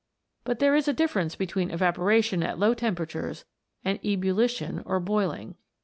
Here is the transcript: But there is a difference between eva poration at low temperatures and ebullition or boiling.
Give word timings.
But 0.45 0.57
there 0.57 0.75
is 0.75 0.87
a 0.87 0.93
difference 0.95 1.35
between 1.35 1.69
eva 1.69 1.93
poration 1.93 2.41
at 2.43 2.57
low 2.57 2.73
temperatures 2.73 3.45
and 3.85 4.03
ebullition 4.03 4.81
or 4.83 4.99
boiling. 4.99 5.53